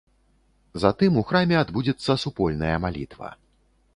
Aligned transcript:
Затым 0.83 1.19
у 1.21 1.23
храме 1.31 1.55
адбудзецца 1.59 2.11
супольная 2.23 2.75
малітва. 2.87 3.29